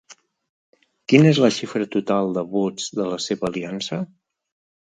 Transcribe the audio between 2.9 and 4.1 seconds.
de la seva aliança?